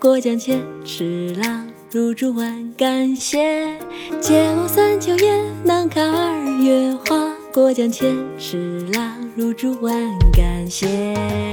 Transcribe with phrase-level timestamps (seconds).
[0.00, 3.76] 过江千尺浪，入竹万竿斜。
[4.18, 7.34] 解落三秋叶，难开二月花。
[7.52, 9.92] 过江千尺浪，入竹万
[10.32, 11.49] 竿斜。